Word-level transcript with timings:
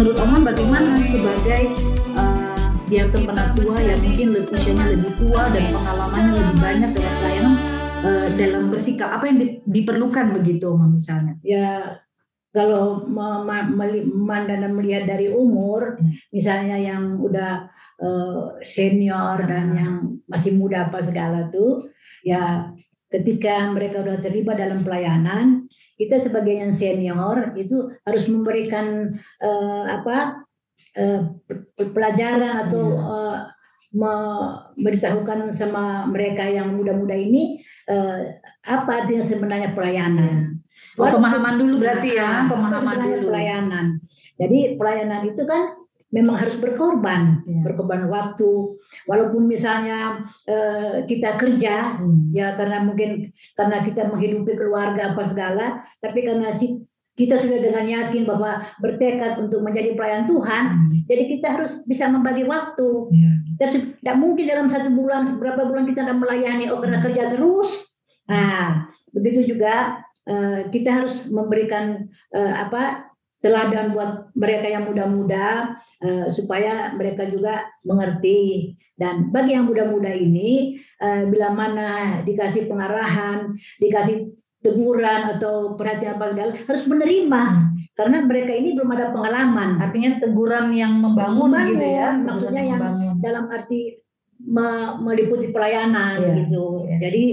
menurut 0.00 0.16
Oma 0.24 0.38
bagaimana 0.48 0.96
sebagai 1.04 1.76
uh, 2.16 2.56
director 2.88 3.20
penatua 3.20 3.76
yang 3.84 4.00
mungkin 4.00 4.28
usianya 4.48 4.96
lebih 4.96 5.12
tua 5.20 5.44
dan 5.52 5.64
pengalamannya 5.76 6.32
lebih 6.40 6.56
banyak 6.56 6.90
dalam 6.96 7.14
pelayanan 7.20 7.54
uh, 8.00 8.26
dalam 8.32 8.62
bersikap 8.72 9.12
apa 9.12 9.28
yang 9.28 9.36
di, 9.44 9.46
diperlukan 9.68 10.32
begitu 10.32 10.72
Oma 10.72 10.88
misalnya? 10.88 11.36
Ya 11.44 12.00
kalau 12.48 13.04
memandang 13.12 14.64
dan 14.64 14.72
melihat 14.72 15.04
dari 15.04 15.28
umur, 15.28 16.00
hmm. 16.00 16.32
misalnya 16.32 16.80
yang 16.80 17.20
udah 17.20 17.68
uh, 18.00 18.56
senior 18.64 19.36
hmm. 19.36 19.48
dan 19.52 19.64
yang 19.76 19.94
masih 20.24 20.56
muda 20.56 20.88
apa 20.88 21.04
segala 21.04 21.52
tuh, 21.52 21.92
ya 22.24 22.72
ketika 23.12 23.68
mereka 23.68 24.00
udah 24.00 24.16
terlibat 24.24 24.64
dalam 24.64 24.80
pelayanan, 24.80 25.69
kita 26.00 26.16
sebagai 26.16 26.56
yang 26.56 26.72
senior 26.72 27.52
itu 27.60 27.92
harus 28.08 28.24
memberikan 28.32 29.12
uh, 29.44 29.84
apa 29.84 30.48
uh, 30.96 31.20
pelajaran 31.76 32.64
atau 32.64 32.96
uh, 32.96 33.36
memberitahukan 33.90 35.52
sama 35.52 36.08
mereka 36.08 36.46
yang 36.48 36.72
muda-muda 36.72 37.12
ini 37.12 37.60
uh, 37.90 38.32
apa 38.64 39.04
artinya 39.04 39.20
sebenarnya 39.20 39.76
pelayanan. 39.76 40.62
Oh, 40.96 41.10
pemahaman 41.10 41.60
dulu 41.60 41.84
berarti 41.84 42.16
ya, 42.16 42.48
pemahaman 42.48 42.96
dulu. 43.04 43.28
Pelayanan. 43.28 44.00
Jadi 44.40 44.80
pelayanan 44.80 45.28
itu 45.28 45.42
kan 45.44 45.79
memang 46.10 46.36
harus 46.38 46.58
berkorban, 46.58 47.42
ya. 47.46 47.62
berkorban 47.62 48.10
waktu. 48.10 48.76
Walaupun 49.06 49.46
misalnya 49.46 50.26
uh, 50.46 51.06
kita 51.06 51.38
kerja, 51.38 51.98
hmm. 52.02 52.34
ya 52.34 52.58
karena 52.58 52.82
mungkin 52.82 53.30
karena 53.54 53.82
kita 53.86 54.10
menghidupi 54.10 54.58
keluarga 54.58 55.14
apa 55.14 55.22
segala, 55.22 55.66
tapi 56.02 56.26
karena 56.26 56.50
si 56.50 56.82
kita 57.14 57.36
sudah 57.36 57.60
dengan 57.60 57.84
yakin 57.84 58.24
bahwa 58.24 58.64
bertekad 58.80 59.36
untuk 59.38 59.60
menjadi 59.60 59.92
pelayan 59.94 60.24
Tuhan, 60.26 60.62
hmm. 60.86 61.06
jadi 61.06 61.22
kita 61.30 61.46
harus 61.54 61.72
bisa 61.86 62.10
membagi 62.10 62.42
waktu. 62.46 62.88
Ya. 63.14 63.30
Kita 63.56 63.66
tidak 64.02 64.16
mungkin 64.18 64.44
dalam 64.50 64.66
satu 64.66 64.90
bulan, 64.90 65.26
beberapa 65.38 65.62
bulan 65.66 65.84
kita 65.86 66.06
tidak 66.06 66.18
melayani, 66.18 66.70
oh 66.72 66.80
karena 66.82 66.98
kerja 66.98 67.30
terus. 67.30 67.86
Nah, 68.30 68.86
begitu 69.10 69.42
juga 69.42 70.06
Eh, 70.30 70.60
kita 70.70 71.02
harus 71.02 71.26
memberikan 71.26 72.06
uh, 72.30 72.54
apa 72.62 73.09
teladan 73.40 73.96
buat 73.96 74.30
mereka 74.36 74.68
yang 74.68 74.84
muda-muda 74.86 75.76
uh, 76.04 76.26
supaya 76.28 76.92
mereka 76.94 77.24
juga 77.26 77.66
mengerti. 77.82 78.76
Dan 79.00 79.32
bagi 79.32 79.56
yang 79.56 79.64
muda-muda 79.64 80.12
ini 80.12 80.76
uh, 81.00 81.24
bila 81.24 81.48
mana 81.48 82.20
dikasih 82.20 82.68
pengarahan 82.68 83.56
dikasih 83.80 84.36
teguran 84.60 85.36
atau 85.36 85.72
perhatian 85.72 86.20
apa 86.20 86.36
segala 86.36 86.52
harus 86.52 86.84
menerima. 86.84 87.42
Karena 87.96 88.16
mereka 88.24 88.52
ini 88.52 88.76
belum 88.76 88.92
ada 88.92 89.08
pengalaman. 89.08 89.80
Artinya 89.80 90.20
teguran 90.20 90.68
yang 90.76 91.00
membangun, 91.00 91.48
membangun. 91.48 91.70
gitu 91.74 91.86
ya 91.88 92.08
maksudnya 92.16 92.62
yang 92.64 92.80
dalam 93.24 93.48
arti 93.48 94.00
meliputi 95.00 95.52
pelayanan 95.52 96.16
yeah. 96.16 96.36
gitu. 96.44 96.88
Yeah. 96.88 97.00
jadi 97.08 97.24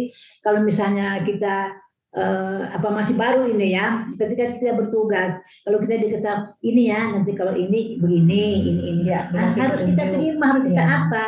kalau 0.43 0.59
misalnya 0.59 1.23
kita 1.23 1.86
uh, 2.17 2.61
apa 2.73 2.87
masih 2.89 3.13
baru 3.13 3.45
ini 3.45 3.77
ya 3.77 4.09
ketika 4.17 4.57
kita 4.57 4.73
bertugas. 4.73 5.37
Kalau 5.61 5.77
kita 5.85 6.01
dikesal 6.01 6.57
ini 6.65 6.89
ya 6.89 7.13
nanti 7.13 7.37
kalau 7.37 7.53
ini 7.53 8.01
begini 8.01 8.43
ini 8.65 8.81
ini 8.97 9.03
ya. 9.05 9.29
Nah, 9.29 9.53
harus 9.53 9.85
kita 9.85 10.03
terima 10.09 10.57
harus 10.57 10.63
kita 10.65 10.83
ya. 10.83 10.93
apa? 11.05 11.25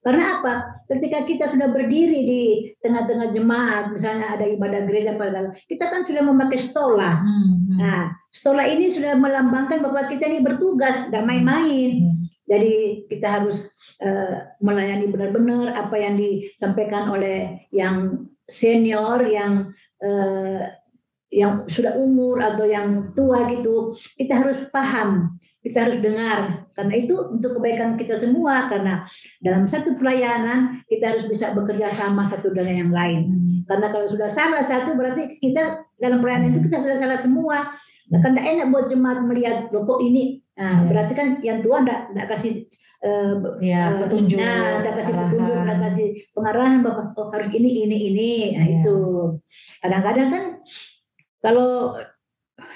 Karena 0.00 0.40
apa? 0.40 0.52
Ketika 0.88 1.28
kita 1.28 1.44
sudah 1.52 1.68
berdiri 1.68 2.18
di 2.24 2.42
tengah-tengah 2.80 3.36
jemaat 3.36 3.92
misalnya 3.92 4.32
ada 4.32 4.48
ibadah 4.48 4.88
gereja 4.88 5.12
padahal 5.12 5.52
kita 5.68 5.92
kan 5.92 6.00
sudah 6.00 6.24
memakai 6.24 6.56
stola 6.56 7.20
hmm, 7.20 7.28
hmm. 7.28 7.76
nah 7.76 8.00
stola 8.32 8.64
ini 8.64 8.88
sudah 8.88 9.12
melambangkan 9.20 9.84
bahwa 9.84 10.08
kita 10.08 10.24
ini 10.30 10.40
bertugas 10.40 11.10
dan 11.12 11.28
main-main. 11.28 12.08
Hmm. 12.08 12.16
Jadi 12.50 13.06
kita 13.06 13.26
harus 13.30 13.62
uh, 14.02 14.56
melayani 14.58 15.06
benar-benar 15.06 15.70
apa 15.70 15.94
yang 16.02 16.18
disampaikan 16.18 17.06
oleh 17.06 17.70
yang 17.70 18.26
senior 18.50 19.22
yang 19.30 19.70
eh, 20.00 20.64
yang 21.30 21.62
sudah 21.70 21.94
umur 21.94 22.42
atau 22.42 22.66
yang 22.66 23.14
tua 23.14 23.46
gitu, 23.46 23.94
kita 24.18 24.42
harus 24.42 24.66
paham, 24.74 25.38
kita 25.62 25.86
harus 25.86 26.02
dengar. 26.02 26.66
Karena 26.74 26.94
itu 26.98 27.14
untuk 27.30 27.62
kebaikan 27.62 27.94
kita 27.94 28.18
semua. 28.18 28.66
Karena 28.66 29.06
dalam 29.38 29.70
satu 29.70 29.94
pelayanan 29.94 30.82
kita 30.90 31.14
harus 31.14 31.30
bisa 31.30 31.54
bekerja 31.54 31.86
sama 31.94 32.26
satu 32.26 32.50
dengan 32.50 32.88
yang 32.88 32.92
lain. 32.92 33.20
Karena 33.62 33.94
kalau 33.94 34.10
sudah 34.10 34.26
salah 34.26 34.64
satu 34.64 34.98
berarti 34.98 35.30
kita 35.38 35.86
dalam 36.02 36.18
pelayanan 36.18 36.50
itu 36.50 36.66
kita 36.66 36.82
sudah 36.82 36.98
salah 36.98 37.18
semua. 37.20 37.56
Nah, 38.10 38.18
karena 38.18 38.42
enak 38.42 38.66
buat 38.74 38.90
jemaat 38.90 39.22
melihat 39.22 39.70
loh 39.70 39.86
ini. 40.02 40.42
Nah, 40.58 40.82
berarti 40.90 41.14
kan 41.14 41.38
yang 41.46 41.62
tua 41.62 41.86
enggak, 41.86 42.10
enggak 42.10 42.26
kasih 42.34 42.66
uh, 43.04 43.34
ya, 43.60 43.96
petunjuk, 44.00 44.38
nah, 44.40 44.80
ada 44.80 44.90
kasih 44.96 45.14
petunjuk, 45.16 45.56
ada 45.56 45.76
kasih 45.88 46.08
pengarahan 46.32 46.80
bapak 46.84 47.16
oh, 47.16 47.28
harus 47.32 47.50
ini 47.52 47.88
ini 47.88 47.96
ini, 48.12 48.30
nah 48.56 48.66
ya. 48.66 48.80
itu 48.80 48.96
kadang-kadang 49.80 50.28
kan 50.28 50.44
kalau 51.40 51.96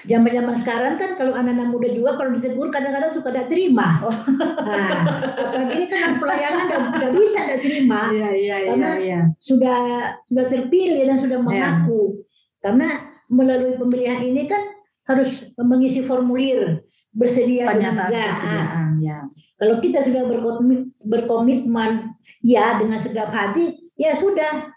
zaman-zaman 0.05 0.57
sekarang 0.57 0.95
kan 0.97 1.17
kalau 1.17 1.33
anak-anak 1.37 1.69
muda 1.69 1.89
juga 1.93 2.17
kalau 2.17 2.31
ditegur 2.33 2.69
kadang-kadang 2.73 3.13
suka 3.13 3.33
tidak 3.33 3.49
terima. 3.53 4.05
Oh. 4.05 4.17
Nah, 4.65 4.89
apalagi 5.49 5.73
ini 5.81 5.87
kan 5.89 6.17
pelayanan 6.21 6.67
tidak 6.69 7.13
bisa 7.17 7.39
tidak 7.45 7.61
terima 7.65 8.01
ya, 8.13 8.29
ya, 8.33 8.57
karena 8.69 8.91
ya, 8.97 9.05
ya. 9.05 9.21
sudah 9.41 9.81
sudah 10.29 10.45
terpilih 10.49 11.05
dan 11.09 11.19
sudah 11.21 11.39
iya. 11.41 11.45
mengaku. 11.45 12.03
Ya. 12.05 12.21
Karena 12.65 12.89
melalui 13.29 13.77
pemilihan 13.77 14.21
ini 14.25 14.49
kan 14.49 14.63
harus 15.05 15.53
mengisi 15.61 16.01
formulir 16.01 16.84
bersedia 17.15 17.71
Pernyataan 17.71 18.11
kesediaan, 18.11 18.89
ya. 18.99 19.19
Kalau 19.55 19.79
kita 19.79 20.03
sudah 20.03 20.27
berkomit, 20.27 20.91
berkomitmen 20.99 22.19
ya 22.43 22.77
dengan 22.83 22.99
segala 22.99 23.31
hati, 23.31 23.95
ya 23.95 24.13
sudah 24.19 24.75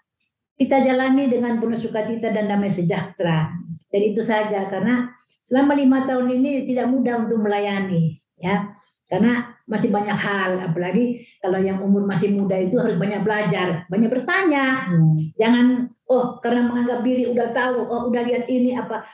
kita 0.57 0.85
jalani 0.85 1.27
dengan 1.27 1.57
penuh 1.57 1.81
sukacita 1.81 2.29
dan 2.29 2.45
damai 2.45 2.69
sejahtera. 2.69 3.49
Dan 3.89 4.01
itu 4.05 4.21
saja 4.21 4.69
karena 4.69 5.09
selama 5.41 5.73
lima 5.73 6.05
tahun 6.05 6.29
ini 6.37 6.63
tidak 6.69 6.87
mudah 6.93 7.25
untuk 7.25 7.41
melayani, 7.41 8.21
ya 8.37 8.77
karena 9.07 9.55
masih 9.67 9.87
banyak 9.87 10.15
hal 10.15 10.59
apalagi 10.59 11.23
kalau 11.39 11.59
yang 11.63 11.79
umur 11.79 12.03
masih 12.03 12.35
muda 12.35 12.59
itu 12.59 12.75
harus 12.75 12.99
banyak 12.99 13.23
belajar 13.23 13.87
banyak 13.87 14.11
bertanya 14.11 14.91
hmm. 14.91 15.15
jangan 15.39 15.87
oh 16.11 16.39
karena 16.43 16.67
menganggap 16.67 16.99
diri 17.07 17.27
udah 17.31 17.51
tahu 17.55 17.87
oh 17.87 18.11
udah 18.11 18.23
lihat 18.27 18.47
ini 18.51 18.75
apa 18.75 19.07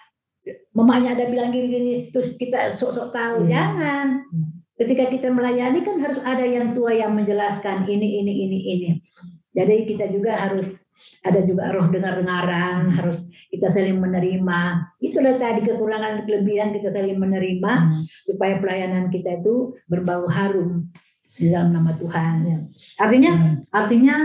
mamanya 0.75 1.15
ada 1.15 1.31
bilang 1.31 1.53
gini-gini 1.53 2.11
terus 2.11 2.35
kita 2.35 2.75
sok-sok 2.75 3.15
tahu 3.15 3.45
hmm. 3.45 3.49
jangan 3.49 4.07
ketika 4.75 5.07
kita 5.07 5.27
melayani 5.31 5.85
kan 5.85 6.01
harus 6.01 6.19
ada 6.25 6.43
yang 6.43 6.75
tua 6.75 6.91
yang 6.91 7.15
menjelaskan 7.15 7.87
ini 7.87 8.23
ini 8.23 8.33
ini 8.47 8.59
ini 8.75 8.89
jadi 9.53 9.85
kita 9.87 10.11
juga 10.11 10.35
harus 10.35 10.83
ada 11.23 11.39
juga 11.43 11.71
roh 11.71 11.87
dengar-dengaran 11.87 12.91
harus 12.91 13.27
kita 13.47 13.71
saling 13.71 13.95
menerima 13.95 14.91
itulah 14.99 15.39
tadi 15.39 15.63
kekurangan 15.63 16.27
kelebihan 16.27 16.75
kita 16.75 16.91
saling 16.91 17.15
menerima 17.15 17.71
hmm. 17.71 18.03
supaya 18.27 18.59
pelayanan 18.59 19.07
kita 19.07 19.39
itu 19.39 19.79
berbau 19.87 20.27
harum 20.27 20.91
di 21.33 21.49
dalam 21.49 21.73
nama 21.73 21.95
Tuhan 21.97 22.35
ya. 22.45 22.57
artinya 22.99 23.31
hmm. 23.31 23.55
artinya 23.71 24.15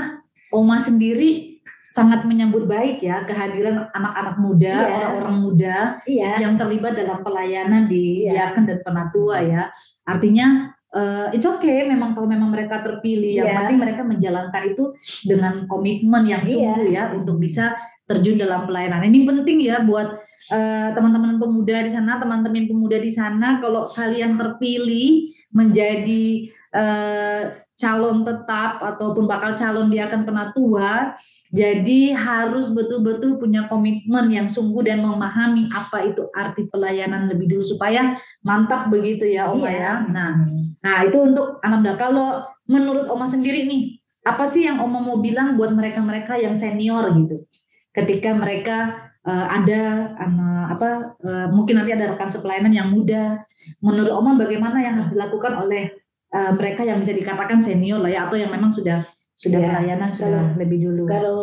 Oma 0.49 0.81
sendiri 0.81 1.48
sangat 1.89 2.29
menyambut 2.29 2.69
baik 2.69 3.01
ya 3.01 3.25
kehadiran 3.25 3.89
anak-anak 3.97 4.37
muda, 4.37 4.77
iya. 4.77 4.93
orang-orang 4.93 5.37
muda 5.41 5.77
yeah. 6.05 6.37
yang 6.37 6.61
terlibat 6.61 6.93
dalam 6.93 7.25
pelayanan 7.25 7.89
di 7.89 8.29
yeah. 8.29 8.53
Yaken 8.53 8.69
dan 8.69 8.79
Penatua 8.85 9.41
ya. 9.41 9.73
Artinya 10.05 10.77
uh, 10.93 11.33
it's 11.33 11.49
okay 11.49 11.89
memang 11.89 12.13
kalau 12.13 12.29
memang 12.29 12.53
mereka 12.53 12.85
terpilih, 12.85 13.41
yang 13.41 13.49
yeah. 13.49 13.57
penting 13.65 13.81
mereka 13.81 14.05
menjalankan 14.05 14.63
itu 14.69 14.85
dengan 15.25 15.65
komitmen 15.65 16.29
yang 16.29 16.45
iya. 16.45 16.53
sungguh 16.53 16.93
yeah. 16.93 17.09
ya 17.09 17.17
untuk 17.17 17.41
bisa 17.41 17.73
terjun 18.05 18.37
dalam 18.37 18.69
pelayanan. 18.69 19.09
Ini 19.09 19.25
penting 19.25 19.59
ya 19.65 19.81
buat 19.81 20.13
uh, 20.53 20.89
teman-teman 20.93 21.41
pemuda 21.41 21.89
di 21.89 21.89
sana, 21.89 22.21
teman-teman 22.21 22.69
pemuda 22.69 23.01
di 23.01 23.09
sana 23.09 23.65
kalau 23.65 23.89
kalian 23.89 24.37
terpilih 24.37 25.33
menjadi 25.57 26.53
uh, 26.77 27.65
calon 27.81 28.29
tetap 28.29 28.83
ataupun 28.85 29.25
bakal 29.25 29.57
calon 29.57 29.89
di 29.89 30.03
akan 30.05 30.29
penatua 30.29 31.17
jadi 31.49 32.13
harus 32.13 32.69
betul-betul 32.77 33.41
punya 33.41 33.65
komitmen 33.73 34.29
yang 34.29 34.53
sungguh 34.53 34.85
dan 34.85 35.01
memahami 35.01 35.73
apa 35.73 36.05
itu 36.05 36.29
arti 36.37 36.69
pelayanan 36.69 37.25
lebih 37.25 37.57
dulu 37.57 37.65
supaya 37.65 38.21
mantap 38.45 38.93
begitu 38.93 39.25
ya 39.25 39.49
Oma 39.49 39.73
iya. 39.73 39.81
ya. 39.81 39.93
Nah, 40.13 40.45
nah 40.85 40.97
itu 41.09 41.17
untuk 41.17 41.57
anak 41.65 41.79
muda. 41.81 41.95
Kalau 41.97 42.29
menurut 42.69 43.09
Oma 43.09 43.25
sendiri 43.25 43.65
nih, 43.65 43.97
apa 44.29 44.45
sih 44.45 44.69
yang 44.69 44.85
Oma 44.85 45.01
mau 45.01 45.17
bilang 45.25 45.57
buat 45.57 45.73
mereka-mereka 45.73 46.37
yang 46.37 46.53
senior 46.53 47.09
gitu? 47.17 47.49
Ketika 47.97 48.37
mereka 48.37 49.09
uh, 49.25 49.47
ada 49.49 50.13
um, 50.21 50.69
apa 50.69 51.17
uh, 51.25 51.47
mungkin 51.49 51.81
nanti 51.81 51.97
ada 51.97 52.13
rekan 52.13 52.29
sepelayanan 52.29 52.77
yang 52.77 52.93
muda. 52.93 53.41
Menurut 53.81 54.13
Oma 54.13 54.37
bagaimana 54.37 54.85
yang 54.85 55.01
harus 55.01 55.13
dilakukan 55.17 55.65
oleh 55.65 55.97
uh, 56.37 56.53
mereka 56.53 56.85
yang 56.85 57.01
bisa 57.01 57.17
dikatakan 57.17 57.57
senior 57.57 58.05
lah 58.05 58.13
ya 58.13 58.29
atau 58.29 58.37
yang 58.37 58.53
memang 58.53 58.69
sudah 58.69 59.05
sudah 59.39 59.63
ya, 59.63 59.71
pelayanan 59.71 60.11
sudah 60.11 60.43
kalau, 60.51 60.59
lebih 60.59 60.79
dulu. 60.83 61.03
Kalau 61.07 61.43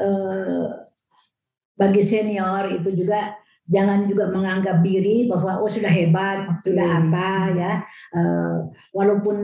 uh, 0.00 0.64
bagi 1.76 2.00
senior 2.00 2.72
itu 2.72 2.88
juga 2.96 3.36
jangan 3.68 4.08
juga 4.08 4.32
menganggap 4.32 4.80
diri 4.80 5.28
bahwa 5.28 5.60
oh 5.60 5.68
sudah 5.68 5.92
hebat, 5.92 6.48
okay. 6.48 6.72
sudah 6.72 6.88
apa 7.04 7.28
ya. 7.52 7.72
Uh, 8.16 8.72
walaupun 8.96 9.36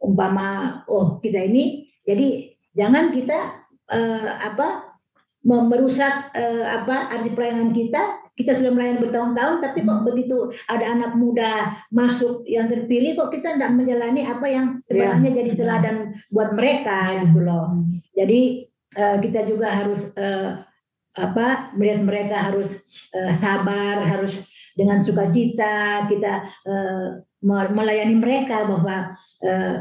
umpama 0.00 0.80
oh 0.88 1.20
kita 1.20 1.44
ini, 1.44 1.92
jadi 2.08 2.56
jangan 2.72 3.12
kita 3.12 3.68
uh, 3.92 4.30
apa 4.40 4.96
merusak 5.44 6.32
uh, 6.32 6.64
apa 6.68 7.12
arti 7.16 7.32
pelayanan 7.32 7.72
kita 7.72 8.19
kita 8.40 8.56
sudah 8.56 8.72
melayani 8.72 9.04
bertahun-tahun 9.04 9.56
tapi 9.60 9.78
kok 9.84 9.98
hmm. 10.00 10.06
begitu 10.08 10.38
ada 10.64 10.84
anak 10.96 11.12
muda 11.20 11.52
masuk 11.92 12.48
yang 12.48 12.66
terpilih 12.72 13.12
kok 13.20 13.28
kita 13.28 13.60
tidak 13.60 13.76
menjalani 13.76 14.24
apa 14.24 14.46
yang 14.48 14.66
sebenarnya 14.88 15.28
yeah. 15.28 15.38
jadi 15.44 15.50
teladan 15.60 15.96
buat 16.32 16.50
mereka 16.56 16.98
yeah. 17.12 17.22
gitu 17.28 17.38
loh 17.44 17.66
hmm. 17.68 17.84
jadi 18.16 18.40
uh, 18.96 19.16
kita 19.20 19.40
juga 19.44 19.68
harus 19.68 20.08
uh, 20.16 20.64
apa 21.10 21.74
melihat 21.76 22.00
mereka 22.06 22.36
harus 22.38 22.80
uh, 23.12 23.34
sabar 23.36 24.00
harus 24.08 24.46
dengan 24.72 25.02
sukacita 25.02 26.06
kita 26.08 26.46
uh, 26.64 27.20
melayani 27.44 28.16
mereka 28.16 28.64
bahwa 28.64 29.12
uh, 29.42 29.76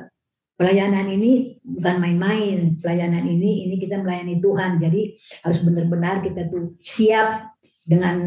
pelayanan 0.59 1.07
ini 1.07 1.55
bukan 1.63 2.03
main-main 2.03 2.75
pelayanan 2.83 3.23
ini 3.23 3.69
ini 3.69 3.79
kita 3.79 4.01
melayani 4.03 4.43
Tuhan 4.43 4.75
jadi 4.83 5.15
harus 5.47 5.59
benar-benar 5.63 6.19
kita 6.19 6.51
tuh 6.51 6.75
siap 6.83 7.58
dengan 7.89 8.17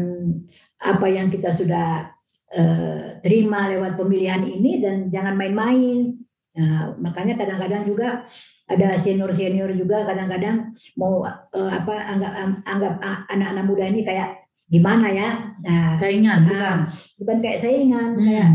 apa 0.83 1.07
yang 1.07 1.31
kita 1.31 1.55
sudah 1.55 2.11
uh, 2.51 3.23
terima 3.23 3.71
lewat 3.71 3.95
pemilihan 3.95 4.43
ini 4.43 4.83
dan 4.83 5.07
jangan 5.07 5.39
main-main 5.39 6.19
nah, 6.51 6.91
makanya 6.99 7.39
kadang-kadang 7.39 7.87
juga 7.87 8.27
ada 8.67 8.99
senior-senior 8.99 9.71
juga 9.79 10.03
kadang-kadang 10.03 10.75
mau 10.99 11.23
uh, 11.23 11.71
apa 11.71 11.95
anggap 11.95 12.33
anggap 12.67 12.93
anak-anak 13.31 13.63
muda 13.63 13.85
ini 13.87 14.03
kayak 14.03 14.43
gimana 14.67 15.07
ya 15.07 15.29
nah, 15.63 15.95
saingan 15.95 16.43
nah, 16.43 16.47
bukan 16.51 16.77
bukan 17.23 17.37
kayak 17.39 17.59
saingan 17.63 18.19
hmm. 18.19 18.25
kayak 18.27 18.49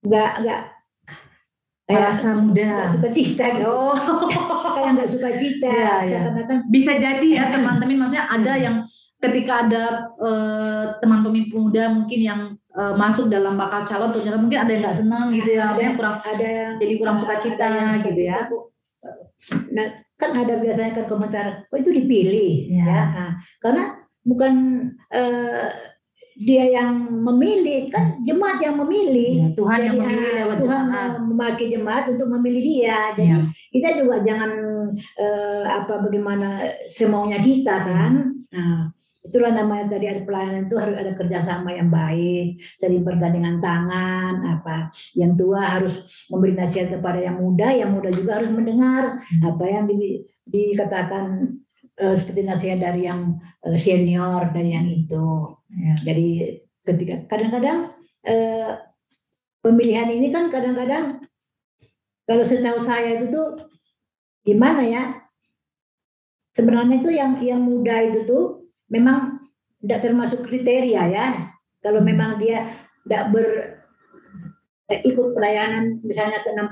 nggak 0.00 0.32
nggak 0.46 0.62
Rasa 1.90 2.38
muda. 2.38 2.86
Gak 2.86 2.92
suka 2.94 3.08
cita 3.10 3.44
gitu. 3.50 3.66
Oh. 3.66 3.94
Kayak 4.78 4.90
nggak 4.94 5.10
suka 5.10 5.28
cita. 5.34 5.70
Ya, 5.70 5.94
ya. 6.06 6.20
Bisa 6.70 6.92
jadi 7.02 7.28
ya 7.34 7.44
teman-teman. 7.50 8.06
Maksudnya 8.06 8.30
ada 8.30 8.52
yang 8.54 8.76
ketika 9.20 9.68
ada 9.68 9.84
uh, 10.16 10.96
teman 10.98 11.20
pemimpin 11.20 11.60
muda 11.60 11.92
mungkin 11.92 12.20
yang 12.20 12.40
uh, 12.72 12.96
masuk 12.96 13.28
dalam 13.28 13.54
bakal 13.54 13.84
calon 13.84 14.10
ternyata 14.16 14.40
mungkin 14.40 14.64
ada 14.64 14.70
yang 14.72 14.82
nggak 14.82 14.98
senang 14.98 15.26
gitu 15.36 15.50
ya, 15.60 15.76
ada 15.76 15.80
yang 15.80 15.94
kurang 16.00 16.16
ada 16.24 16.46
yang 16.46 16.72
jadi 16.80 16.94
kurang 16.96 17.16
suka 17.20 17.36
cita 17.36 18.00
gitu 18.00 18.20
ya. 18.24 18.48
Nah 19.76 19.86
kan 20.20 20.30
ada 20.36 20.60
biasanya 20.60 20.92
kan 20.92 21.06
komentar, 21.08 21.64
oh 21.72 21.76
itu 21.80 21.92
dipilih 21.96 22.68
ya, 22.76 22.84
ya. 22.84 23.00
Nah, 23.08 23.30
karena 23.56 23.84
bukan 24.20 24.52
uh, 25.16 25.68
dia 26.40 26.64
yang 26.72 27.04
memilih 27.20 27.92
kan 27.92 28.16
jemaat 28.24 28.64
yang 28.64 28.80
memilih 28.80 29.32
ya, 29.44 29.48
Tuhan 29.52 29.76
jadi, 29.76 29.86
yang 29.92 29.96
memilih 30.00 30.32
lewat 30.40 30.56
Tuhan 30.64 30.82
jemaat. 30.88 31.12
memakai 31.20 31.66
jemaat 31.68 32.04
untuk 32.08 32.28
memilih 32.32 32.62
dia 32.64 33.00
jadi 33.12 33.28
ya. 33.28 33.38
kita 33.68 33.88
juga 34.00 34.16
jangan 34.24 34.50
uh, 34.96 35.64
apa 35.68 36.00
bagaimana 36.00 36.64
semaunya 36.88 37.44
kita 37.44 37.76
kan 37.84 38.12
nah 38.48 38.88
itulah 39.20 39.52
namanya 39.52 39.96
tadi 39.96 40.08
ada 40.08 40.24
pelayanan 40.24 40.64
itu 40.64 40.76
harus 40.80 40.96
ada 40.96 41.12
kerjasama 41.12 41.76
yang 41.76 41.92
baik 41.92 42.56
saling 42.80 43.04
bergandengan 43.04 43.60
tangan 43.60 44.34
apa 44.48 44.88
yang 45.12 45.36
tua 45.36 45.60
harus 45.60 46.00
memberi 46.32 46.56
nasihat 46.56 46.88
kepada 46.88 47.20
yang 47.20 47.36
muda 47.36 47.68
yang 47.68 47.92
muda 47.92 48.08
juga 48.08 48.40
harus 48.40 48.48
mendengar 48.48 49.20
hmm. 49.20 49.44
apa 49.44 49.64
yang 49.68 49.84
di, 49.84 50.24
dikatakan 50.48 51.52
uh, 52.00 52.16
seperti 52.16 52.48
nasihat 52.48 52.80
dari 52.80 53.04
yang 53.04 53.36
uh, 53.60 53.76
senior 53.76 54.48
dan 54.56 54.66
yang 54.66 54.88
itu 54.88 55.60
Ya. 55.70 55.94
Jadi 56.02 56.58
ketika 56.82 57.30
kadang-kadang 57.30 57.94
eh, 58.26 58.74
pemilihan 59.62 60.10
ini 60.10 60.34
kan 60.34 60.50
kadang-kadang 60.50 61.22
kalau 62.26 62.42
setahu 62.42 62.82
saya 62.82 63.18
itu 63.18 63.30
tuh 63.30 63.48
gimana 64.42 64.82
ya? 64.82 65.02
Sebenarnya 66.50 66.98
itu 66.98 67.10
yang 67.14 67.38
yang 67.38 67.62
muda 67.62 68.02
itu 68.02 68.26
tuh 68.26 68.59
memang 68.90 69.40
tidak 69.80 70.04
termasuk 70.04 70.44
kriteria 70.44 71.02
ya. 71.08 71.26
Kalau 71.80 72.04
memang 72.04 72.36
dia 72.36 72.68
tidak 73.06 73.32
ber 73.32 73.46
ikut 74.90 75.32
pelayanan 75.32 76.02
misalnya 76.02 76.42
ke 76.42 76.50
enam 76.50 76.68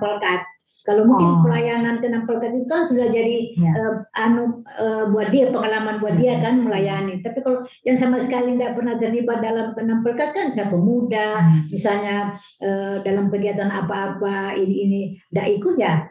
kalau 0.87 1.05
mungkin 1.05 1.29
oh. 1.29 1.38
pelayanan 1.43 2.00
kenampelkat 2.00 2.55
itu 2.55 2.65
kan 2.65 2.87
sudah 2.87 3.11
jadi 3.12 3.53
ya. 3.61 3.73
uh, 3.76 3.94
anu 4.15 4.65
uh, 4.79 5.11
buat 5.12 5.29
dia 5.29 5.53
pengalaman 5.53 6.00
buat 6.00 6.17
dia 6.17 6.38
kan 6.41 6.65
melayani. 6.65 7.20
Tapi 7.20 7.44
kalau 7.44 7.67
yang 7.82 7.99
sama 7.99 8.23
sekali 8.23 8.55
tidak 8.56 8.79
pernah 8.79 8.97
terlibat 8.97 9.43
dalam 9.43 9.76
kenampelkat 9.76 10.31
kan 10.32 10.49
siapa 10.49 10.73
pemuda, 10.73 11.44
hmm. 11.44 11.75
misalnya 11.75 12.32
uh, 12.62 13.05
dalam 13.05 13.29
kegiatan 13.29 13.69
apa-apa 13.69 14.55
ini 14.55 14.75
ini 14.88 15.00
tidak 15.29 15.47
ikut 15.61 15.75
ya 15.76 16.09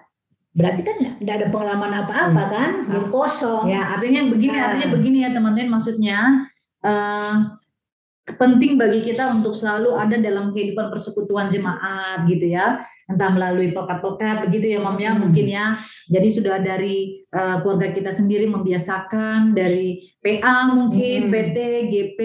berarti 0.57 0.81
kan 0.81 0.97
tidak 1.21 1.33
ada 1.37 1.47
pengalaman 1.53 1.91
apa-apa 2.01 2.41
ya. 2.41 2.49
kan, 2.49 2.69
yang 2.89 3.07
kosong. 3.13 3.69
Ya 3.69 3.93
artinya 3.93 4.25
begini, 4.25 4.57
nah. 4.57 4.73
artinya 4.73 4.87
begini 4.89 5.17
ya 5.21 5.29
teman-teman 5.29 5.77
maksudnya. 5.77 6.17
Uh, 6.81 7.57
penting 8.35 8.75
bagi 8.75 9.07
kita 9.07 9.31
untuk 9.31 9.55
selalu 9.55 9.95
ada 9.95 10.19
dalam 10.19 10.51
kehidupan 10.51 10.91
persekutuan 10.91 11.47
jemaat 11.47 12.27
gitu 12.27 12.51
ya 12.51 12.83
entah 13.07 13.31
melalui 13.31 13.71
pekat-pekat 13.71 14.43
begitu 14.43 14.75
ya 14.75 14.79
Mam 14.83 14.99
ya 14.99 15.15
hmm. 15.15 15.19
mungkin 15.23 15.47
ya 15.47 15.79
jadi 16.11 16.27
sudah 16.27 16.59
dari 16.59 17.23
uh, 17.31 17.63
keluarga 17.63 17.95
kita 17.95 18.11
sendiri 18.11 18.51
membiasakan 18.51 19.55
dari 19.55 20.11
PA 20.19 20.75
mungkin 20.75 21.27
hmm. 21.27 21.31
PT 21.31 21.57
GP 21.87 22.19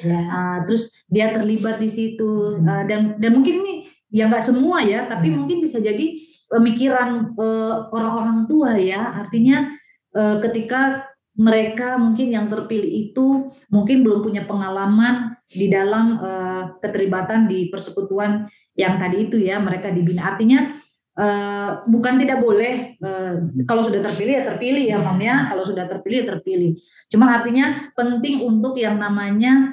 yeah. 0.00 0.08
Ya. 0.08 0.20
uh, 0.32 0.58
terus 0.64 0.96
dia 1.04 1.36
terlibat 1.36 1.76
di 1.84 1.92
situ 1.92 2.56
hmm. 2.56 2.64
uh, 2.64 2.84
dan 2.88 3.20
dan 3.20 3.30
mungkin 3.36 3.60
ini 3.60 3.74
ya 4.08 4.32
nggak 4.32 4.40
semua 4.40 4.80
ya 4.80 5.04
tapi 5.04 5.28
hmm. 5.28 5.36
mungkin 5.44 5.60
bisa 5.60 5.84
jadi 5.84 6.21
pemikiran 6.52 7.32
uh, 7.32 7.88
orang-orang 7.88 8.44
tua 8.44 8.76
ya. 8.76 9.16
Artinya 9.16 9.72
uh, 10.12 10.36
ketika 10.44 11.08
mereka 11.32 11.96
mungkin 11.96 12.28
yang 12.28 12.52
terpilih 12.52 13.08
itu 13.08 13.48
mungkin 13.72 14.04
belum 14.04 14.20
punya 14.20 14.44
pengalaman 14.44 15.40
di 15.48 15.72
dalam 15.72 16.20
uh, 16.20 16.76
keterlibatan 16.84 17.48
di 17.48 17.72
persekutuan 17.72 18.44
yang 18.76 19.00
tadi 19.00 19.32
itu 19.32 19.40
ya 19.40 19.56
mereka 19.56 19.88
dibina. 19.88 20.36
Artinya 20.36 20.76
uh, 21.16 21.88
bukan 21.88 22.20
tidak 22.20 22.44
boleh 22.44 23.00
uh, 23.00 23.40
kalau 23.64 23.80
sudah 23.80 24.04
terpilih 24.04 24.32
ya 24.36 24.44
terpilih 24.52 24.84
ya 24.84 24.98
mam 25.00 25.16
ya. 25.24 25.48
Kalau 25.48 25.64
sudah 25.64 25.88
terpilih 25.88 26.18
ya 26.20 26.26
terpilih. 26.36 26.76
Cuman 27.08 27.28
artinya 27.32 27.88
penting 27.96 28.44
untuk 28.44 28.76
yang 28.76 29.00
namanya 29.00 29.72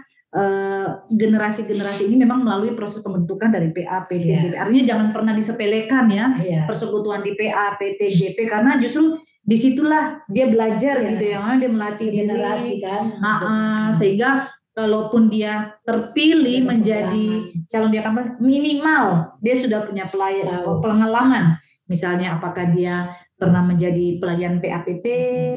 generasi-generasi 1.10 2.06
uh, 2.06 2.08
ini 2.08 2.22
memang 2.22 2.46
melalui 2.46 2.78
proses 2.78 3.02
pembentukan 3.02 3.50
dari 3.50 3.74
PA, 3.74 4.06
PT, 4.06 4.26
yeah. 4.30 4.42
GP. 4.46 4.54
Artinya 4.62 4.84
jangan 4.86 5.08
pernah 5.10 5.34
disepelekan 5.34 6.06
ya 6.14 6.26
yeah. 6.46 6.64
persekutuan 6.70 7.26
di 7.26 7.34
PA, 7.34 7.74
PT, 7.74 8.14
GP 8.14 8.38
karena 8.46 8.78
justru 8.78 9.18
di 9.42 9.58
situlah 9.58 10.22
dia 10.30 10.46
belajar 10.46 11.02
ya. 11.02 11.10
gitu 11.16 11.26
ya 11.34 11.42
dia 11.58 11.70
melatih 11.74 12.10
generasi 12.14 12.78
kan 12.78 13.18
uh, 13.18 13.30
uh, 13.34 13.86
sehingga 13.90 14.46
kalaupun 14.78 15.34
dia 15.34 15.74
terpilih 15.82 16.62
dia 16.62 16.70
menjadi 16.70 17.28
calon 17.66 17.90
dia 17.90 18.06
kampanye 18.06 18.38
minimal 18.38 19.34
dia 19.42 19.58
sudah 19.58 19.82
punya 19.90 20.06
pelayan 20.14 20.62
pengalaman 20.86 21.58
misalnya 21.90 22.38
apakah 22.38 22.70
dia 22.70 23.10
pernah 23.40 23.64
menjadi 23.64 24.20
pelayan 24.20 24.60
PAPT 24.60 25.06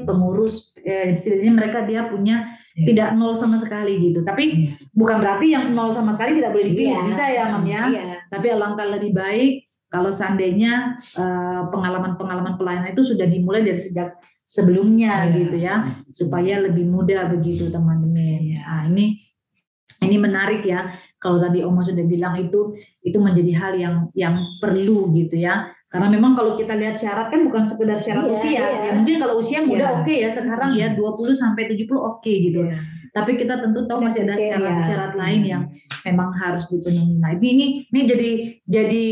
pengurus 0.06 0.70
eh, 0.86 1.18
setidaknya 1.18 1.52
mereka 1.52 1.78
dia 1.82 2.06
punya 2.06 2.54
ya. 2.78 2.86
tidak 2.86 3.08
nol 3.18 3.34
sama 3.34 3.58
sekali 3.58 3.98
gitu 3.98 4.22
tapi 4.22 4.70
ya. 4.70 4.78
bukan 4.94 5.18
berarti 5.18 5.50
yang 5.50 5.74
nol 5.74 5.90
sama 5.90 6.14
sekali 6.14 6.38
tidak 6.38 6.54
boleh 6.54 6.66
dipilih 6.70 6.94
ya. 6.94 7.02
bisa 7.02 7.24
ya 7.26 7.44
mam 7.50 7.66
ya, 7.66 7.82
ya. 7.90 8.04
tapi 8.30 8.46
alangkah 8.54 8.86
lebih 8.86 9.10
baik 9.10 9.66
kalau 9.92 10.08
seandainya 10.08 10.96
uh, 11.20 11.68
pengalaman-pengalaman 11.68 12.56
pelayanan 12.56 12.96
itu 12.96 13.04
sudah 13.04 13.28
dimulai 13.28 13.60
dari 13.60 13.76
sejak 13.76 14.16
sebelumnya 14.48 15.28
ya. 15.28 15.32
gitu 15.36 15.56
ya, 15.60 15.74
supaya 16.08 16.64
lebih 16.64 16.88
mudah 16.88 17.28
begitu 17.28 17.68
teman-teman. 17.68 18.56
Ya. 18.56 18.64
Nah, 18.64 18.82
ini 18.88 19.20
ini 20.00 20.16
menarik 20.16 20.64
ya. 20.64 20.96
Kalau 21.20 21.36
tadi 21.44 21.60
Oma 21.60 21.84
sudah 21.84 22.08
bilang 22.08 22.40
itu 22.40 22.72
itu 23.04 23.20
menjadi 23.20 23.52
hal 23.60 23.72
yang 23.76 23.96
yang 24.16 24.40
perlu 24.64 25.12
gitu 25.12 25.36
ya. 25.36 25.68
Karena 25.92 26.08
memang 26.08 26.32
kalau 26.32 26.56
kita 26.56 26.72
lihat 26.72 26.96
syarat 26.96 27.28
kan 27.28 27.44
bukan 27.44 27.68
sekedar 27.68 28.00
syarat 28.00 28.24
iya, 28.24 28.32
usia. 28.32 28.62
Iya. 28.64 28.68
Ya 28.88 28.92
mungkin 28.96 29.16
kalau 29.20 29.34
usia 29.36 29.60
muda 29.60 29.84
iya. 29.84 29.94
oke 30.00 30.04
okay 30.08 30.16
ya 30.24 30.30
sekarang 30.32 30.70
ya 30.72 30.86
20 30.96 31.36
sampai 31.36 31.62
70 31.68 31.84
oke 31.92 32.24
okay 32.24 32.34
gitu. 32.48 32.64
Iya 32.64 32.80
tapi 33.12 33.36
kita 33.36 33.60
tentu 33.60 33.84
tahu 33.84 34.08
masih 34.08 34.24
ada 34.24 34.40
syarat-syarat 34.40 35.12
lain 35.20 35.42
yang 35.44 35.62
memang 36.00 36.32
harus 36.32 36.72
dipenuhi. 36.72 37.20
Nah, 37.20 37.36
ini 37.36 37.84
ini 37.92 38.00
jadi 38.08 38.30
jadi 38.64 39.08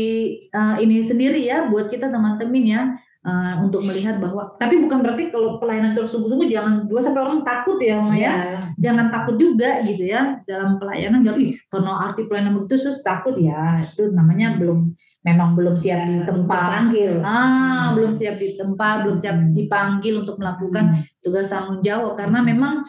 uh, 0.49 0.75
ini 0.81 0.97
sendiri 1.05 1.45
ya 1.45 1.69
buat 1.69 1.93
kita 1.93 2.09
teman-teman 2.09 2.65
ya 2.65 2.81
uh, 3.25 3.55
untuk 3.61 3.85
melihat 3.85 4.17
bahwa 4.17 4.57
tapi 4.57 4.81
bukan 4.81 5.01
berarti 5.01 5.29
kalau 5.29 5.61
pelayanan 5.61 5.93
terus 5.93 6.13
sungguh-sungguh 6.13 6.49
jangan 6.49 6.85
dua 6.89 6.99
sampai 7.01 7.21
orang 7.21 7.41
takut 7.45 7.77
ya 7.77 7.97
Maya. 8.01 8.21
Ya. 8.21 8.33
Jangan 8.77 9.13
takut 9.13 9.35
juga 9.37 9.81
gitu 9.85 10.03
ya 10.05 10.41
dalam 10.45 10.81
pelayanan 10.81 11.21
jadi 11.21 11.57
karena 11.69 11.91
arti 12.11 12.21
pelayanan 12.25 12.51
begitu 12.57 12.75
terus 12.81 12.99
takut 13.05 13.35
ya 13.37 13.85
itu 13.85 14.09
namanya 14.11 14.57
belum 14.57 14.93
memang 15.21 15.53
belum 15.53 15.75
siap 15.77 16.01
ya, 16.01 16.07
ditempa 16.25 16.57
panggil. 16.57 17.13
Ah, 17.21 17.31
hmm. 17.31 17.89
belum 17.97 18.11
siap 18.11 18.35
ditempa, 18.41 18.89
belum 19.05 19.17
siap 19.17 19.35
dipanggil 19.53 20.13
untuk 20.17 20.41
melakukan 20.41 20.97
hmm. 20.97 21.21
tugas 21.21 21.45
tanggung 21.49 21.79
jawab 21.85 22.17
karena 22.17 22.41
memang 22.41 22.81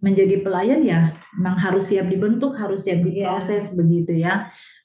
menjadi 0.00 0.40
pelayan 0.40 0.80
ya 0.80 1.12
memang 1.36 1.60
harus 1.60 1.92
siap 1.92 2.08
dibentuk, 2.08 2.56
harus 2.56 2.88
siap 2.88 3.04
diproses 3.04 3.74
yeah. 3.74 3.76
begitu 3.76 4.12
ya. 4.16 4.34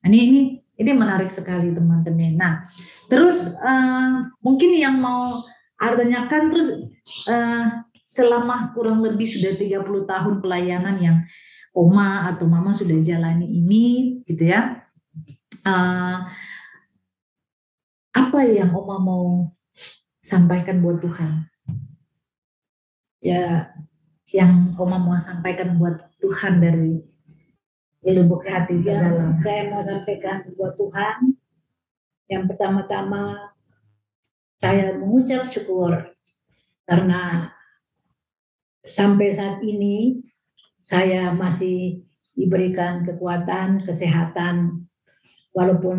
Ini 0.04 0.18
ini 0.18 0.40
ini 0.76 0.92
menarik 0.92 1.32
sekali 1.32 1.72
teman-teman. 1.72 2.36
Nah, 2.36 2.54
terus 3.08 3.56
uh, 3.60 4.28
mungkin 4.44 4.76
yang 4.76 5.00
mau 5.00 5.40
artinya 5.80 6.28
kan 6.28 6.52
terus 6.52 6.72
uh, 7.28 7.84
selama 8.06 8.72
kurang 8.76 9.04
lebih 9.04 9.28
sudah 9.28 9.56
30 9.56 9.82
tahun 10.08 10.36
pelayanan 10.44 10.96
yang 11.00 11.18
oma 11.76 12.32
atau 12.32 12.48
mama 12.48 12.72
sudah 12.72 12.96
jalani 13.04 13.48
ini 13.48 14.20
gitu 14.28 14.52
ya. 14.52 14.84
Uh, 15.66 16.28
apa 18.16 18.40
yang 18.48 18.72
oma 18.72 18.96
mau 19.00 19.26
sampaikan 20.24 20.80
buat 20.80 21.04
Tuhan? 21.04 21.52
Ya, 23.20 23.74
yang 24.32 24.78
oma 24.78 25.02
mau 25.02 25.18
sampaikan 25.18 25.76
buat 25.76 26.00
Tuhan 26.22 26.62
dari 26.62 27.15
lubuk 28.14 28.46
hati 28.46 28.86
dalam. 28.86 29.34
Saya 29.42 29.74
mau 29.74 29.82
sampaikan 29.82 30.46
buat 30.54 30.78
Tuhan. 30.78 31.34
Yang 32.30 32.44
pertama-tama 32.54 33.54
saya 34.62 34.98
mengucap 34.98 35.46
syukur 35.46 35.94
karena 36.86 37.54
sampai 38.86 39.30
saat 39.34 39.62
ini 39.66 40.22
saya 40.86 41.34
masih 41.34 42.06
diberikan 42.38 43.02
kekuatan, 43.02 43.82
kesehatan, 43.82 44.86
walaupun 45.56 45.98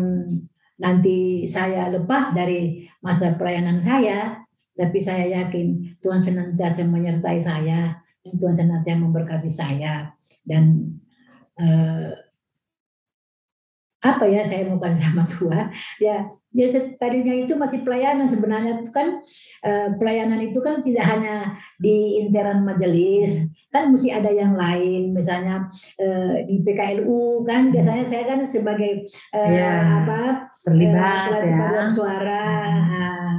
nanti 0.79 1.49
saya 1.49 1.91
lepas 1.91 2.31
dari 2.31 2.87
masa 3.03 3.35
pelayanan 3.35 3.81
saya, 3.83 4.45
tapi 4.77 5.01
saya 5.01 5.43
yakin 5.43 5.97
Tuhan 5.99 6.21
senantiasa 6.23 6.85
menyertai 6.87 7.39
saya, 7.41 7.99
dan 8.21 8.33
Tuhan 8.37 8.55
senantiasa 8.55 9.01
memberkati 9.01 9.51
saya, 9.51 10.13
dan 10.45 10.95
uh, 11.59 12.11
apa 13.97 14.23
ya 14.29 14.45
saya 14.45 14.69
mau 14.69 14.77
kasih 14.77 15.09
sama 15.09 15.25
Tuhan 15.25 15.65
ya 15.97 16.29
ya 16.53 16.67
tadinya 16.97 17.33
itu 17.37 17.53
masih 17.53 17.85
pelayanan 17.85 18.25
sebenarnya 18.25 18.81
itu 18.81 18.89
kan 18.93 19.19
uh, 19.65 19.89
pelayanan 19.99 20.41
itu 20.41 20.57
kan 20.63 20.81
tidak 20.81 21.05
hanya 21.05 21.57
di 21.77 22.21
interan 22.23 22.65
majelis 22.65 23.45
kan 23.69 23.91
mesti 23.93 24.09
ada 24.09 24.31
yang 24.31 24.57
lain 24.57 25.13
misalnya 25.13 25.69
uh, 26.01 26.33
di 26.45 26.61
PKLU 26.65 27.45
kan 27.45 27.69
biasanya 27.69 28.05
saya 28.07 28.23
kan 28.25 28.39
sebagai 28.47 29.05
uh, 29.35 29.49
ya, 29.53 30.01
apa 30.01 30.21
terlibat 30.65 31.29
uh, 31.35 31.45
ya. 31.45 31.85
suara 31.91 32.45
uh, 32.89 33.33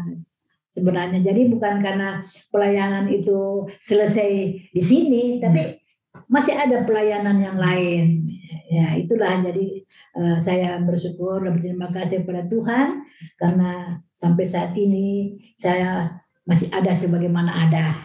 sebenarnya. 0.79 1.19
Jadi 1.27 1.51
bukan 1.51 1.83
karena 1.83 2.23
pelayanan 2.55 3.11
itu 3.11 3.67
selesai 3.83 4.31
di 4.71 4.83
sini 4.83 5.43
tapi 5.43 5.88
masih 6.29 6.55
ada 6.55 6.85
pelayanan 6.85 7.41
yang 7.41 7.57
lain. 7.57 8.29
Ya, 8.69 9.01
itulah 9.01 9.41
jadi 9.41 9.81
uh, 10.13 10.37
saya 10.37 10.77
bersyukur 10.85 11.41
dan 11.41 11.57
berterima 11.57 11.89
kasih 11.89 12.21
kepada 12.21 12.45
Tuhan 12.53 13.01
karena 13.41 13.97
sampai 14.13 14.45
saat 14.45 14.77
ini 14.77 15.41
saya 15.57 16.21
masih 16.45 16.69
ada 16.69 16.93
sebagaimana 16.93 17.69
ada. 17.69 17.97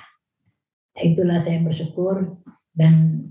Itulah 0.96 1.44
saya 1.44 1.60
bersyukur 1.60 2.40
dan 2.72 3.28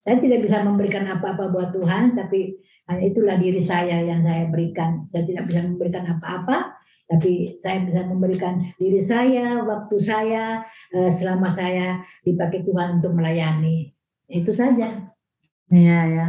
saya 0.00 0.16
tidak 0.16 0.44
bisa 0.48 0.64
memberikan 0.64 1.04
apa-apa 1.08 1.52
buat 1.52 1.70
Tuhan, 1.76 2.16
tapi 2.16 2.56
hanya 2.88 3.04
itulah 3.04 3.36
diri 3.36 3.60
saya 3.60 4.00
yang 4.00 4.24
saya 4.24 4.48
berikan. 4.48 5.04
Saya 5.12 5.28
tidak 5.28 5.52
bisa 5.52 5.60
memberikan 5.60 6.08
apa-apa, 6.08 6.79
tapi 7.10 7.58
saya 7.58 7.82
bisa 7.82 8.06
memberikan 8.06 8.62
diri 8.78 9.02
saya, 9.02 9.58
waktu 9.66 9.98
saya, 9.98 10.62
eh, 10.94 11.10
selama 11.10 11.50
saya 11.50 11.98
dipakai 12.22 12.62
Tuhan 12.62 13.02
untuk 13.02 13.18
melayani. 13.18 13.90
Itu 14.30 14.54
saja. 14.54 15.10
Iya 15.74 16.00
ya. 16.06 16.26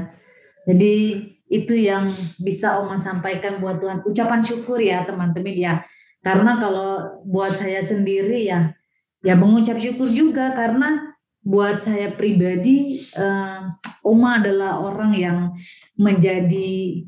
Jadi 0.66 1.22
itu 1.46 1.74
yang 1.78 2.10
bisa 2.42 2.82
Oma 2.82 2.98
sampaikan 2.98 3.62
buat 3.62 3.78
Tuhan. 3.78 4.02
Ucapan 4.10 4.42
syukur 4.42 4.82
ya 4.82 5.06
teman-teman 5.06 5.54
ya. 5.54 5.74
Karena 6.26 6.58
kalau 6.58 7.22
buat 7.30 7.54
saya 7.54 7.86
sendiri 7.86 8.50
ya, 8.50 8.74
ya 9.22 9.38
mengucap 9.38 9.78
syukur 9.78 10.10
juga 10.10 10.58
karena 10.58 11.14
buat 11.46 11.86
saya 11.86 12.10
pribadi, 12.18 12.98
eh, 12.98 13.62
Oma 14.02 14.42
adalah 14.42 14.82
orang 14.82 15.14
yang 15.14 15.54
menjadi 15.94 17.06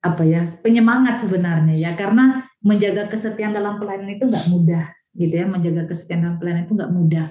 apa 0.00 0.22
ya 0.22 0.46
penyemangat 0.62 1.18
sebenarnya 1.18 1.74
ya 1.74 1.90
karena 1.98 2.45
menjaga 2.66 3.06
kesetiaan 3.06 3.54
dalam 3.54 3.78
pelayanan 3.78 4.18
itu 4.18 4.26
nggak 4.26 4.46
mudah 4.50 4.84
gitu 5.14 5.34
ya. 5.38 5.46
Menjaga 5.46 5.86
kesetiaan 5.86 6.26
dalam 6.26 6.36
pelayanan 6.42 6.66
itu 6.66 6.74
nggak 6.74 6.92
mudah. 6.92 7.26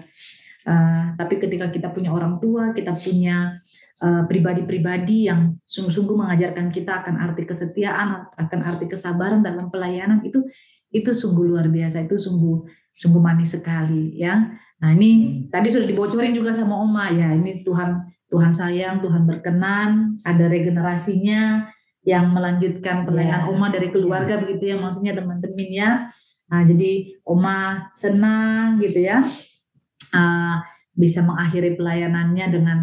Uh, 0.65 1.13
tapi 1.19 1.37
ketika 1.37 1.69
kita 1.69 1.93
punya 1.93 2.09
orang 2.09 2.41
tua 2.41 2.73
kita 2.73 2.97
punya 2.97 3.61
eh, 4.01 4.23
pribadi-pribadi 4.25 5.29
yang 5.29 5.53
sungguh-sungguh 5.61 6.17
mengajarkan 6.17 6.73
kita 6.73 7.05
akan 7.05 7.21
arti 7.21 7.45
kesetiaan 7.45 8.33
akan 8.33 8.59
arti 8.65 8.89
kesabaran 8.89 9.45
dalam 9.45 9.69
pelayanan 9.69 10.25
itu 10.25 10.41
itu 10.89 11.13
sungguh 11.13 11.53
luar 11.53 11.69
biasa 11.69 12.09
itu 12.09 12.17
sungguh 12.17 12.65
sungguh 12.97 13.21
manis 13.21 13.53
sekali 13.53 14.17
ya. 14.17 14.57
Nah 14.81 14.89
ini 14.95 15.45
tadi 15.53 15.69
sudah 15.69 15.85
dibocorin 15.85 16.33
juga 16.33 16.49
sama 16.49 16.81
Oma 16.81 17.13
ya 17.13 17.29
ini 17.29 17.61
Tuhan 17.61 18.01
Tuhan 18.31 18.51
sayang 18.51 19.05
Tuhan 19.05 19.27
berkenan 19.29 20.17
ada 20.25 20.45
regenerasinya 20.49 21.69
yang 22.05 22.31
melanjutkan 22.31 23.01
pelayanan 23.03 23.49
yeah. 23.49 23.51
Oma 23.51 23.67
dari 23.73 23.89
keluarga 23.89 24.37
yeah. 24.37 24.41
begitu 24.45 24.63
ya 24.71 24.77
maksudnya 24.77 25.13
teman-teman 25.17 25.69
ya. 25.73 25.89
Nah, 26.45 26.61
jadi 26.61 26.91
Oma 27.25 27.89
senang 27.97 28.77
gitu 28.77 29.01
ya 29.01 29.25
uh, 30.13 30.55
bisa 30.93 31.25
mengakhiri 31.25 31.73
pelayanannya 31.73 32.45
dengan 32.53 32.79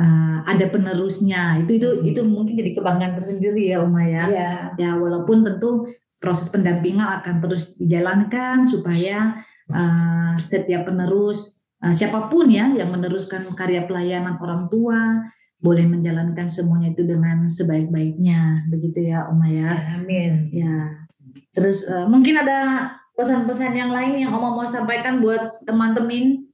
uh, 0.00 0.38
ada 0.48 0.66
penerusnya. 0.72 1.60
Itu 1.60 1.76
itu 1.76 1.88
itu 2.08 2.20
mungkin 2.24 2.56
jadi 2.56 2.72
kebanggaan 2.72 3.14
tersendiri 3.20 3.68
ya 3.68 3.84
Oma 3.84 4.02
ya. 4.08 4.24
Yeah. 4.32 4.58
Ya 4.80 4.90
walaupun 4.96 5.44
tentu 5.44 5.92
proses 6.16 6.48
pendampingan 6.48 7.20
akan 7.20 7.44
terus 7.44 7.76
dijalankan 7.76 8.64
supaya 8.64 9.44
uh, 9.68 10.40
setiap 10.40 10.88
penerus 10.88 11.60
uh, 11.84 11.92
siapa 11.92 12.32
pun 12.32 12.48
ya 12.48 12.72
yang 12.72 12.88
meneruskan 12.88 13.44
karya 13.52 13.84
pelayanan 13.84 14.40
orang 14.40 14.72
tua 14.72 15.20
boleh 15.60 15.88
menjalankan 15.88 16.44
semuanya 16.50 16.92
itu 16.92 17.08
dengan 17.08 17.48
sebaik-baiknya 17.48 18.68
begitu 18.68 19.12
ya 19.12 19.28
Oma 19.30 19.48
ya. 19.48 19.72
amin. 19.96 20.52
Ya. 20.52 21.06
Terus 21.54 21.88
uh, 21.88 22.04
mungkin 22.10 22.36
ada 22.36 22.90
pesan-pesan 23.14 23.72
yang 23.72 23.94
lain 23.94 24.26
yang 24.26 24.34
Oma 24.34 24.52
mau 24.52 24.66
sampaikan 24.66 25.22
buat 25.22 25.64
teman-teman 25.64 26.44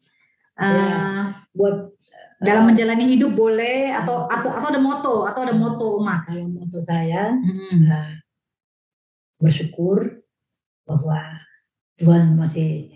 uh, 0.60 0.64
ya, 0.64 0.98
buat 1.56 1.90
dalam 2.40 2.72
menjalani 2.72 3.04
hidup 3.16 3.36
boleh 3.36 3.92
atau 3.92 4.24
atau, 4.28 4.48
atau 4.48 4.68
ada 4.72 4.80
moto 4.80 5.14
atau 5.28 5.40
ada 5.44 5.54
moto 5.56 6.00
Oma. 6.00 6.22
Kalau 6.24 6.46
moto 6.48 6.78
saya 6.84 7.34
hmm. 7.34 7.84
uh, 7.88 8.12
bersyukur 9.40 10.22
bahwa 10.84 11.18
Tuhan 12.00 12.36
masih 12.36 12.92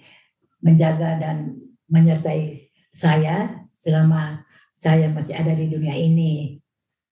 menjaga 0.65 1.21
dan 1.21 1.61
menyertai 1.93 2.73
saya 2.95 3.69
selama 3.77 4.45
saya 4.85 5.09
masih 5.09 5.33
ada 5.33 5.57
di 5.57 5.73
dunia 5.73 5.97
ini. 5.97 6.61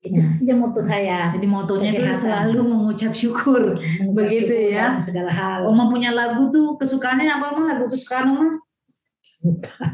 Itu 0.05 0.21
hmm. 0.21 0.45
saja 0.45 0.55
moto 0.59 0.81
saya. 0.85 1.19
Jadi 1.33 1.47
motonya 1.49 1.89
itu 1.89 2.05
selalu 2.13 2.61
mengucap 2.69 3.17
syukur. 3.17 3.81
Mengucap 3.81 4.13
Begitu 4.13 4.53
syukur 4.53 4.75
ya. 4.77 4.87
Segala 5.01 5.33
hal. 5.33 5.61
Oma 5.65 5.89
punya 5.89 6.13
lagu 6.13 6.53
tuh 6.53 6.77
kesukaannya 6.77 7.33
apa 7.33 7.57
Oma? 7.57 7.81
Lagu 7.81 7.89
kesukaan 7.89 8.37
Oma? 8.37 8.49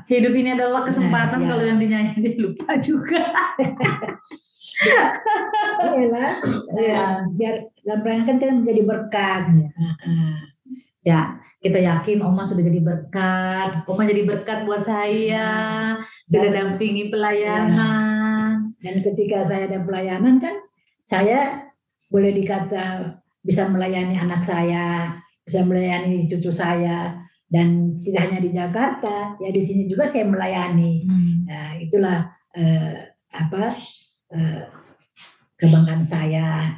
Hidup 0.08 0.34
ini 0.34 0.56
adalah 0.56 0.88
kesempatan 0.88 1.44
nah, 1.44 1.46
ya. 1.46 1.48
kalau 1.52 1.64
yang 1.68 1.78
dinyanyi 1.78 2.16
dia 2.18 2.34
lupa 2.40 2.80
juga. 2.80 3.22
Iyalah, 5.78 6.38
ya, 6.76 7.26
biar 7.34 7.66
dalam 7.82 8.00
pelayanan 8.04 8.26
kan 8.28 8.36
kita 8.38 8.52
menjadi 8.54 8.82
berkat. 8.86 9.42
Ya. 9.52 9.70
Ya, 11.02 11.38
kita 11.58 11.78
yakin 11.78 12.22
Oma 12.22 12.42
sudah 12.46 12.64
jadi 12.66 12.80
berkat. 12.82 13.84
Oma 13.86 14.02
jadi 14.06 14.22
berkat 14.26 14.64
buat 14.64 14.82
saya 14.82 15.46
sudah 16.26 16.50
dampingi 16.50 17.10
pelayanan. 17.10 18.74
Ya. 18.78 18.92
Dan 18.92 18.94
ketika 19.02 19.42
saya 19.42 19.66
ada 19.66 19.82
pelayanan 19.82 20.38
kan 20.38 20.54
saya 21.02 21.68
boleh 22.08 22.30
dikata 22.32 23.16
bisa 23.42 23.66
melayani 23.66 24.14
anak 24.18 24.44
saya, 24.44 25.16
bisa 25.42 25.64
melayani 25.64 26.28
cucu 26.28 26.52
saya, 26.52 27.16
dan 27.48 27.96
tidak 28.04 28.28
hanya 28.28 28.38
di 28.44 28.50
Jakarta, 28.52 29.16
ya 29.40 29.48
di 29.48 29.62
sini 29.64 29.88
juga 29.88 30.04
saya 30.04 30.28
melayani. 30.28 31.08
Hmm. 31.08 31.48
Nah, 31.48 31.68
itulah 31.80 32.28
eh, 32.52 33.08
apa 33.32 33.72
eh, 34.36 34.68
kebanggaan 35.56 36.04
saya. 36.04 36.76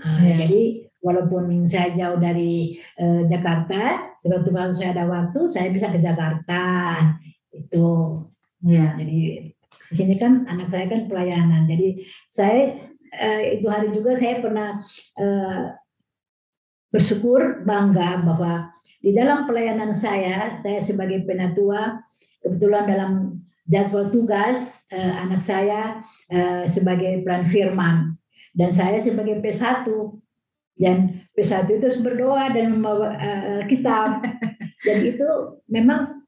Nah, 0.00 0.20
ya. 0.20 0.36
Jadi 0.44 0.89
walaupun 1.00 1.64
saya 1.64 1.92
jauh 1.96 2.20
dari 2.20 2.76
eh, 2.76 3.22
Jakarta, 3.28 4.14
sebab 4.20 4.44
kalau 4.46 4.72
saya 4.76 4.92
ada 4.92 5.04
waktu, 5.08 5.40
saya 5.48 5.68
bisa 5.72 5.88
ke 5.88 5.98
Jakarta. 6.00 6.62
Itu 7.50 8.16
Ya. 8.60 8.92
Jadi 8.96 9.50
di 9.56 9.94
sini 9.96 10.14
kan 10.20 10.44
anak 10.44 10.68
saya 10.68 10.84
kan 10.84 11.08
pelayanan. 11.08 11.64
Jadi 11.64 12.04
saya 12.28 12.76
eh, 13.16 13.56
itu 13.56 13.66
hari 13.72 13.88
juga 13.88 14.14
saya 14.20 14.38
pernah 14.44 14.76
eh, 15.16 15.62
bersyukur 16.92 17.64
bangga 17.64 18.20
bahwa 18.20 18.68
di 19.00 19.16
dalam 19.16 19.48
pelayanan 19.48 19.96
saya, 19.96 20.60
saya 20.60 20.82
sebagai 20.82 21.24
penatua 21.24 22.02
kebetulan 22.42 22.84
dalam 22.84 23.12
jadwal 23.70 24.10
tugas 24.10 24.82
uh, 24.90 25.14
anak 25.22 25.38
saya 25.38 26.02
uh, 26.32 26.66
sebagai 26.66 27.22
peran 27.22 27.46
firman 27.46 28.18
dan 28.50 28.74
saya 28.74 28.98
sebagai 28.98 29.38
P1 29.38 29.86
dan 30.76 31.26
P1 31.34 31.66
itu 31.70 31.88
berdoa 32.04 32.52
dan 32.52 32.78
membawa 32.78 33.16
uh, 33.16 33.62
kitab. 33.66 34.22
Dan 34.80 35.04
itu 35.04 35.28
memang 35.68 36.24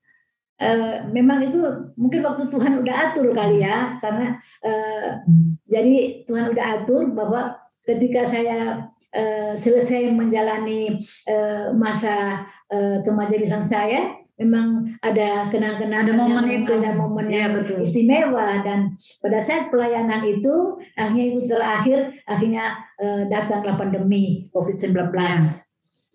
uh, 0.61 0.97
memang 1.09 1.41
itu 1.49 1.59
mungkin 1.97 2.21
waktu 2.21 2.53
Tuhan 2.53 2.85
udah 2.85 2.95
atur 3.11 3.33
kali 3.33 3.65
ya 3.65 3.97
karena 3.99 4.37
uh, 4.63 5.25
jadi 5.67 6.23
Tuhan 6.29 6.53
udah 6.53 6.65
atur 6.81 7.09
bahwa 7.11 7.57
ketika 7.83 8.29
saya 8.29 8.93
uh, 9.17 9.53
selesai 9.57 10.13
menjalani 10.13 11.03
uh, 11.27 11.75
masa 11.75 12.47
uh, 12.71 13.01
kemajelisan 13.03 13.67
saya 13.67 14.22
memang 14.41 14.97
ada 15.05 15.47
kenang-kenangan 15.53 16.09
ada 16.09 16.15
momen 16.17 16.45
yang, 16.49 16.65
itu 16.65 16.73
ada 16.81 16.93
momen 16.97 17.27
ya, 17.29 17.47
yang 17.47 17.53
betul. 17.61 17.79
istimewa 17.85 18.65
dan 18.65 18.97
pada 19.21 19.39
saat 19.45 19.69
pelayanan 19.69 20.25
itu 20.25 20.81
akhirnya 20.97 21.25
itu 21.29 21.41
terakhir 21.45 21.99
akhirnya 22.25 22.65
uh, 22.97 23.23
datanglah 23.29 23.77
pandemi 23.77 24.49
COVID-19 24.51 25.12
ya. 25.12 25.37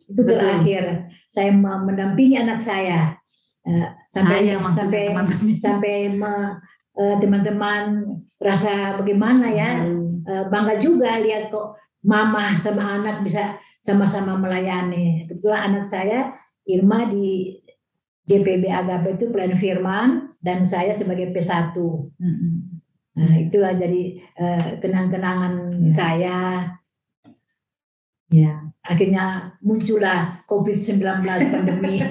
itu 0.10 0.22
betul. 0.26 0.34
terakhir 0.34 0.84
saya 1.30 1.52
mendampingi 1.62 2.42
anak 2.42 2.58
saya 2.58 3.14
uh, 3.70 3.88
sampai 4.10 4.50
saya 4.50 4.58
sampai 4.74 5.02
teman-teman 5.14 5.56
sampai 5.62 5.96
uh, 6.98 7.16
teman-teman 7.22 7.84
rasa 8.42 8.98
bagaimana 8.98 9.46
ya 9.54 9.86
hmm. 9.86 10.26
uh, 10.26 10.44
bangga 10.50 10.82
juga 10.82 11.22
lihat 11.22 11.54
kok 11.54 11.78
mama 12.02 12.58
sama 12.58 12.98
anak 12.98 13.22
bisa 13.22 13.58
sama-sama 13.78 14.34
melayani 14.38 15.30
kebetulan 15.30 15.74
anak 15.74 15.86
saya 15.86 16.34
Irma 16.68 17.08
di 17.08 17.56
DPB 18.28 18.68
Agape 18.68 19.16
itu 19.16 19.32
pelayan 19.32 19.56
firman 19.56 20.36
dan 20.44 20.68
saya 20.68 20.92
sebagai 20.92 21.32
P1. 21.32 21.72
Mm-hmm. 22.20 22.54
Nah, 23.18 23.34
itulah 23.40 23.74
jadi 23.74 24.20
uh, 24.38 24.78
kenang-kenangan 24.78 25.54
yeah. 25.82 25.96
saya. 25.96 26.40
Ya, 28.28 28.60
akhirnya 28.84 29.56
muncullah 29.64 30.44
COVID-19 30.52 31.24
pandemi. 31.24 32.04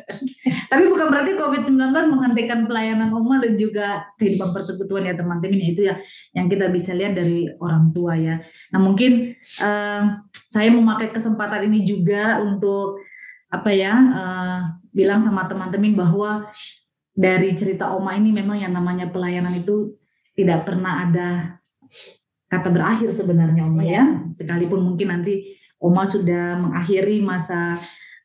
Tapi 0.72 0.84
bukan 0.88 1.12
berarti 1.12 1.36
COVID-19 1.36 1.92
menghentikan 2.08 2.64
pelayanan 2.64 3.12
Oma 3.12 3.44
dan 3.44 3.60
juga 3.60 4.08
kehidupan 4.16 4.56
persekutuan 4.56 5.04
ya 5.04 5.12
teman-teman. 5.12 5.60
Itu 5.60 5.84
ya 5.84 6.00
yang 6.32 6.48
kita 6.48 6.72
bisa 6.72 6.96
lihat 6.96 7.12
dari 7.12 7.44
orang 7.60 7.92
tua 7.92 8.16
ya. 8.16 8.40
Nah 8.72 8.80
mungkin 8.80 9.36
uh, 9.60 10.24
saya 10.32 10.72
memakai 10.72 11.12
kesempatan 11.12 11.68
ini 11.68 11.84
juga 11.84 12.40
untuk 12.40 13.04
apa 13.52 13.70
ya 13.74 13.92
uh, 13.92 14.62
bilang 14.90 15.22
sama 15.22 15.46
teman-teman 15.46 15.94
bahwa 15.94 16.30
dari 17.14 17.52
cerita 17.54 17.94
Oma 17.94 18.14
ini 18.16 18.30
memang 18.30 18.58
yang 18.62 18.72
namanya 18.74 19.10
pelayanan 19.10 19.54
itu 19.58 19.94
tidak 20.34 20.66
pernah 20.66 21.06
ada 21.06 21.28
kata 22.50 22.68
berakhir 22.70 23.10
sebenarnya 23.14 23.66
Oma 23.66 23.82
ya. 23.86 24.04
Sekalipun 24.34 24.82
mungkin 24.82 25.10
nanti 25.10 25.58
Oma 25.80 26.04
sudah 26.04 26.58
mengakhiri 26.60 27.22
masa 27.22 27.78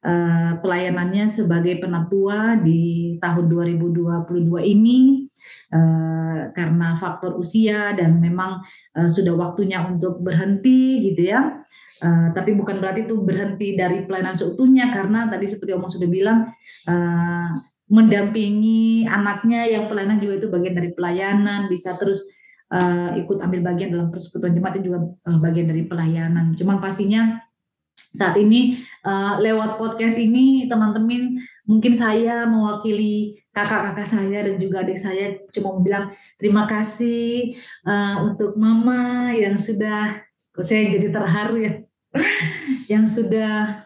uh, 0.05 0.51
pelayanannya 0.61 1.25
sebagai 1.25 1.81
penatua 1.81 2.61
di 2.61 3.15
tahun 3.17 3.45
2022 3.49 4.45
ini 4.61 5.25
uh, 5.73 6.53
karena 6.53 6.93
faktor 6.93 7.35
usia 7.41 7.97
dan 7.97 8.21
memang 8.21 8.61
uh, 8.95 9.09
sudah 9.09 9.33
waktunya 9.33 9.81
untuk 9.81 10.21
berhenti 10.21 11.11
gitu 11.11 11.33
ya. 11.33 11.41
Tapi 12.05 12.51
bukan 12.59 12.83
berarti 12.83 13.07
itu 13.07 13.23
berhenti 13.23 13.71
dari 13.79 14.03
pelayanan 14.03 14.35
seutuhnya 14.35 14.91
karena 14.91 15.31
tadi 15.31 15.47
seperti 15.47 15.79
Om 15.79 15.87
sudah 15.87 16.09
bilang 16.11 16.51
mendampingi 17.87 19.07
anaknya 19.07 19.63
yang 19.63 19.87
pelayanan 19.87 20.19
juga 20.19 20.43
itu 20.43 20.47
bagian 20.51 20.75
dari 20.75 20.91
pelayanan 20.91 21.71
bisa 21.71 21.95
terus 21.95 22.27
ikut 23.15 23.39
ambil 23.39 23.63
bagian 23.63 23.95
dalam 23.95 24.11
persekutuan 24.11 24.51
jemaat 24.51 24.75
itu 24.75 24.91
juga 24.91 25.07
bagian 25.39 25.71
dari 25.71 25.87
pelayanan. 25.87 26.51
Cuman 26.51 26.83
pastinya 26.83 27.39
saat 27.95 28.35
ini 28.35 28.83
uh, 29.05 29.37
lewat 29.37 29.77
podcast 29.77 30.17
ini 30.17 30.65
teman-teman 30.65 31.37
mungkin 31.69 31.93
saya 31.93 32.49
mewakili 32.49 33.37
kakak-kakak 33.53 34.09
saya 34.09 34.49
dan 34.49 34.57
juga 34.57 34.81
adik 34.81 34.97
saya 34.97 35.37
cuma 35.53 35.77
bilang 35.79 36.11
terima 36.41 36.65
kasih 36.65 37.53
uh, 37.85 38.25
untuk 38.25 38.57
mama 38.57 39.31
yang 39.37 39.55
sudah 39.55 40.25
Kok 40.55 40.63
saya 40.63 40.87
jadi 40.87 41.11
terharu 41.11 41.55
ya. 41.59 41.73
yang 42.95 43.03
sudah 43.03 43.83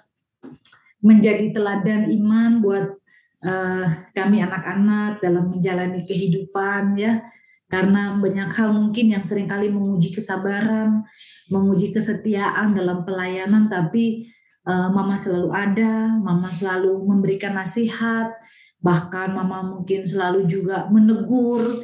menjadi 1.02 1.50
teladan 1.50 2.14
iman 2.14 2.62
buat 2.62 2.94
uh, 3.42 3.86
kami 4.14 4.46
anak-anak 4.46 5.18
dalam 5.18 5.50
menjalani 5.50 6.06
kehidupan 6.06 6.94
ya. 6.94 7.26
Karena 7.70 8.18
banyak 8.18 8.50
hal 8.54 8.70
mungkin 8.74 9.18
yang 9.18 9.26
sering 9.26 9.50
kali 9.50 9.70
menguji 9.70 10.14
kesabaran, 10.14 11.06
menguji 11.50 11.90
kesetiaan 11.90 12.78
dalam 12.78 13.02
pelayanan, 13.02 13.66
tapi 13.70 14.30
uh, 14.66 14.90
mama 14.92 15.16
selalu 15.16 15.50
ada, 15.54 16.16
mama 16.20 16.50
selalu 16.52 17.06
memberikan 17.06 17.56
nasihat, 17.56 18.34
bahkan 18.80 19.32
mama 19.32 19.64
mungkin 19.64 20.04
selalu 20.04 20.48
juga 20.50 20.88
menegur, 20.92 21.84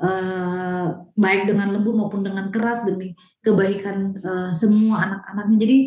uh, 0.00 0.86
baik 1.14 1.50
dengan 1.50 1.74
lembut 1.76 1.94
maupun 1.94 2.22
dengan 2.24 2.50
keras 2.50 2.86
demi 2.86 3.12
kebaikan 3.44 4.18
uh, 4.22 4.50
semua 4.50 5.04
anak-anaknya. 5.06 5.58
Jadi 5.60 5.78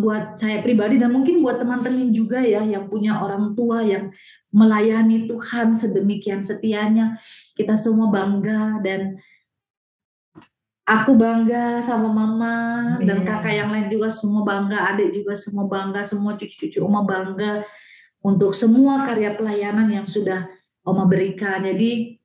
buat 0.00 0.32
saya 0.38 0.64
pribadi 0.64 0.96
dan 0.96 1.12
mungkin 1.12 1.44
buat 1.44 1.60
teman-teman 1.60 2.08
juga 2.08 2.40
ya 2.40 2.64
yang 2.64 2.88
punya 2.88 3.20
orang 3.20 3.52
tua 3.52 3.84
yang 3.84 4.08
melayani 4.48 5.28
Tuhan 5.28 5.76
sedemikian 5.76 6.40
setianya, 6.40 7.20
kita 7.52 7.76
semua 7.76 8.08
bangga 8.08 8.80
dan 8.80 9.20
aku 10.88 11.12
bangga 11.20 11.84
sama 11.84 12.08
mama 12.08 12.56
Amin. 12.96 13.04
dan 13.04 13.20
kakak 13.20 13.52
yang 13.52 13.68
lain 13.68 13.92
juga 13.92 14.08
semua 14.08 14.40
bangga, 14.40 14.88
adik 14.96 15.12
juga 15.12 15.36
semua 15.36 15.68
bangga, 15.68 16.00
semua 16.00 16.32
cucu-cucu 16.40 16.80
Oma 16.80 17.04
bangga 17.04 17.68
untuk 18.24 18.56
semua 18.56 19.04
karya 19.04 19.36
pelayanan 19.36 19.92
yang 19.92 20.08
sudah 20.08 20.48
Oma 20.88 21.04
berikan. 21.04 21.60
Jadi 21.60 22.18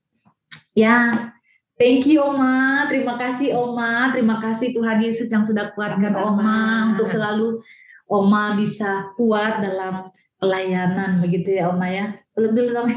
Ya, 0.73 1.29
thank 1.77 2.09
you 2.09 2.17
Oma, 2.17 2.89
terima 2.89 3.13
kasih 3.13 3.53
Oma, 3.53 4.09
terima 4.09 4.41
kasih 4.41 4.73
Tuhan 4.73 5.05
Yesus 5.05 5.29
yang 5.29 5.45
sudah 5.45 5.69
kuatkan 5.77 6.09
Sama-sama. 6.09 6.33
Oma 6.33 6.57
untuk 6.93 7.05
selalu 7.05 7.61
Oma 8.09 8.57
bisa 8.57 9.13
kuat 9.13 9.61
dalam 9.61 10.09
pelayanan 10.41 11.21
begitu 11.21 11.61
ya 11.61 11.69
Oma 11.69 11.93
ya. 11.93 12.17
Belum 12.33 12.51
dulu 12.57 12.69
dong. 12.73 12.89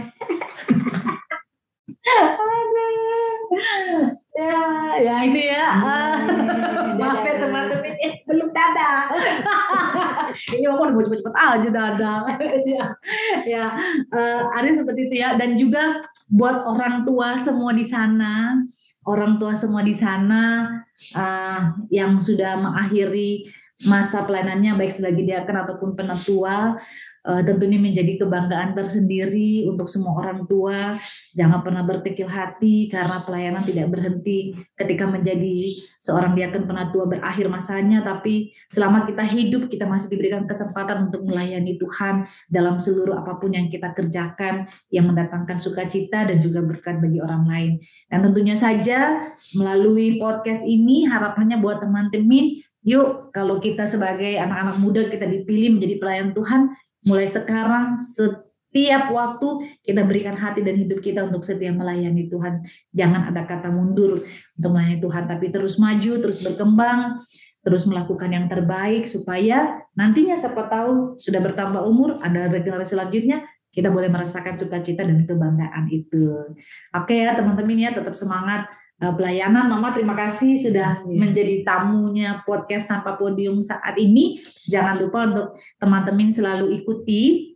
Ya, 4.37 4.61
ya 5.01 5.15
ini 5.25 5.43
ya. 5.49 5.67
Hmm, 5.73 6.97
maaf 7.01 7.25
ya 7.25 7.35
teman-teman, 7.41 7.93
eh, 7.97 8.21
belum 8.29 8.53
dada. 8.53 9.09
ini 10.57 10.67
Oma 10.69 10.93
mau 10.93 11.03
cepet-cepet 11.03 11.35
aja 11.35 11.69
dada. 11.73 12.15
ya, 12.77 12.85
ya. 13.49 13.67
Uh, 14.13 14.41
ada 14.53 14.69
seperti 14.69 15.09
itu 15.09 15.17
ya. 15.25 15.35
Dan 15.41 15.57
juga 15.57 16.05
buat 16.29 16.69
orang 16.69 17.09
tua 17.09 17.41
semua 17.41 17.73
di 17.73 17.85
sana, 17.85 18.61
orang 19.09 19.41
tua 19.41 19.57
semua 19.57 19.81
di 19.81 19.97
sana 19.97 20.69
uh, 21.17 21.61
yang 21.89 22.21
sudah 22.21 22.61
mengakhiri 22.61 23.49
masa 23.85 24.25
pelayanannya 24.25 24.73
baik 24.73 24.89
sebagai 24.89 25.21
diakan 25.21 25.69
ataupun 25.69 25.93
penatua 25.93 26.81
uh, 27.27 27.43
tentu 27.43 27.67
ini 27.67 27.91
menjadi 27.91 28.23
kebanggaan 28.23 28.79
tersendiri 28.79 29.67
untuk 29.67 29.91
semua 29.91 30.23
orang 30.23 30.47
tua. 30.47 30.95
Jangan 31.35 31.61
pernah 31.67 31.83
berkecil 31.83 32.31
hati 32.31 32.87
karena 32.87 33.27
pelayanan 33.27 33.61
tidak 33.61 33.91
berhenti 33.91 34.55
ketika 34.79 35.05
menjadi 35.11 35.83
seorang 35.99 36.39
diaken 36.39 36.71
penatua 36.71 37.05
berakhir 37.11 37.51
masanya, 37.51 38.07
tapi 38.07 38.55
selama 38.71 39.05
kita 39.05 39.27
hidup 39.27 39.67
kita 39.67 39.85
masih 39.85 40.15
diberikan 40.15 40.47
kesempatan 40.47 41.11
untuk 41.11 41.27
melayani 41.27 41.75
Tuhan 41.77 42.31
dalam 42.47 42.79
seluruh 42.79 43.19
apa 43.19 43.43
pun 43.43 43.53
yang 43.53 43.67
kita 43.67 43.91
kerjakan 43.91 44.71
yang 44.95 45.11
mendatangkan 45.11 45.59
sukacita 45.59 46.31
dan 46.31 46.39
juga 46.39 46.63
berkat 46.63 47.03
bagi 47.03 47.19
orang 47.19 47.45
lain. 47.45 47.73
Dan 48.07 48.23
tentunya 48.23 48.55
saja 48.55 49.29
melalui 49.59 50.23
podcast 50.23 50.63
ini 50.63 51.11
harapannya 51.11 51.59
buat 51.59 51.83
teman-teman 51.83 52.63
Yuk, 52.87 53.35
kalau 53.35 53.59
kita 53.59 53.83
sebagai 53.83 54.39
anak-anak 54.39 54.79
muda 54.79 55.11
kita 55.11 55.27
dipilih 55.27 55.75
menjadi 55.75 55.99
pelayan 55.99 56.31
Tuhan, 56.31 56.71
mulai 57.07 57.31
sekarang 57.31 57.97
setiap 57.97 59.09
waktu 59.15 59.71
kita 59.87 60.03
berikan 60.05 60.35
hati 60.35 60.61
dan 60.61 60.77
hidup 60.77 61.01
kita 61.01 61.25
untuk 61.25 61.41
setia 61.47 61.71
melayani 61.71 62.27
Tuhan. 62.27 62.67
Jangan 62.93 63.31
ada 63.31 63.47
kata 63.47 63.71
mundur 63.71 64.27
untuk 64.27 64.71
melayani 64.75 64.99
Tuhan, 65.01 65.25
tapi 65.31 65.55
terus 65.55 65.79
maju, 65.79 66.13
terus 66.21 66.43
berkembang, 66.43 67.23
terus 67.63 67.87
melakukan 67.87 68.31
yang 68.31 68.47
terbaik 68.51 69.07
supaya 69.07 69.81
nantinya 69.95 70.35
siapa 70.35 70.67
tahu 70.67 71.17
sudah 71.17 71.41
bertambah 71.41 71.83
umur, 71.87 72.19
ada 72.21 72.51
regenerasi 72.51 72.99
selanjutnya, 72.99 73.47
kita 73.71 73.93
boleh 73.93 74.09
merasakan 74.09 74.57
sukacita 74.57 75.05
dan 75.05 75.29
kebanggaan 75.29 75.87
itu. 75.93 76.33
Oke 76.97 77.23
ya 77.23 77.37
teman-teman 77.37 77.77
ya, 77.77 77.91
tetap 77.93 78.17
semangat 78.17 78.67
pelayanan. 78.97 79.69
Mama 79.69 79.93
terima 79.93 80.17
kasih 80.17 80.57
sudah 80.61 81.05
ya. 81.05 81.17
menjadi 81.17 81.61
tamunya 81.65 82.41
podcast 82.49 82.89
tanpa 82.89 83.21
podium 83.21 83.61
saat 83.61 83.97
ini. 84.01 84.41
Jangan 84.69 84.97
lupa 85.01 85.19
untuk 85.29 85.47
teman-teman 85.77 86.33
selalu 86.33 86.73
ikuti 86.83 87.53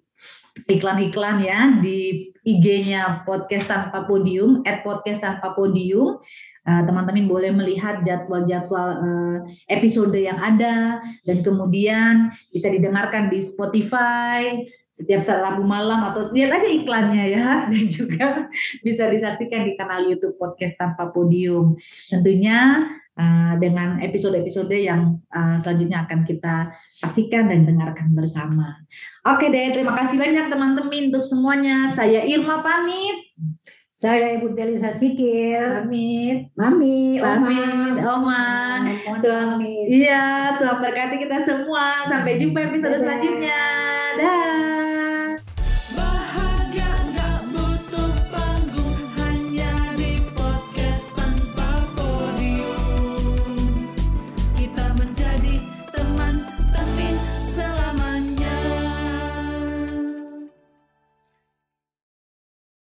iklan-iklan 0.69 1.41
ya 1.41 1.61
di 1.81 2.31
IG-nya 2.41 3.23
podcast 3.29 3.69
tanpa 3.69 4.09
podium, 4.09 4.65
at 4.65 4.81
podcast 4.81 5.25
tanpa 5.25 5.53
podium. 5.53 6.21
Uh, 6.61 6.83
teman-teman 6.85 7.25
boleh 7.25 7.53
melihat 7.57 8.05
jadwal-jadwal 8.05 8.89
uh, 9.01 9.39
episode 9.65 10.13
yang 10.13 10.37
ada 10.37 11.01
dan 11.25 11.39
kemudian 11.41 12.29
bisa 12.53 12.69
didengarkan 12.69 13.33
di 13.33 13.41
Spotify 13.41 14.61
setiap 14.91 15.23
saat 15.23 15.41
Rabu 15.41 15.63
malam 15.63 16.03
atau 16.11 16.35
lihat 16.35 16.61
aja 16.61 16.69
iklannya 16.69 17.25
ya 17.31 17.47
dan 17.71 17.85
juga 17.87 18.51
bisa 18.83 19.07
disaksikan 19.07 19.63
di 19.63 19.79
kanal 19.79 20.03
YouTube 20.03 20.35
podcast 20.37 20.77
tanpa 20.79 21.15
podium. 21.15 21.79
Tentunya 22.11 22.91
uh, 23.15 23.55
dengan 23.63 24.03
episode-episode 24.03 24.75
yang 24.75 25.23
uh, 25.31 25.55
selanjutnya 25.55 26.05
akan 26.09 26.27
kita 26.27 26.75
saksikan 26.91 27.47
dan 27.47 27.69
dengarkan 27.69 28.11
bersama. 28.13 28.83
Oke 29.23 29.53
deh, 29.53 29.71
terima 29.71 29.95
kasih 29.95 30.19
banyak 30.19 30.51
teman-teman 30.51 31.15
untuk 31.15 31.23
semuanya. 31.23 31.87
Saya 31.87 32.27
Irma 32.27 32.65
pamit. 32.65 33.31
Saya 34.01 34.33
Ibu 34.41 34.49
Celisa 34.57 34.97
Sikil. 34.97 35.85
Pamit. 35.85 36.49
Mami, 36.57 37.21
Pamit, 37.21 38.01
Oma. 38.01 38.81
Tuhan, 39.21 39.61
iya, 39.93 40.57
Tuhan 40.57 40.81
berkati 40.81 41.21
kita 41.21 41.37
semua. 41.37 42.09
Sampai 42.09 42.41
jumpa 42.41 42.65
episode 42.73 42.97
selanjutnya. 42.97 43.61
Dah. 44.17 44.80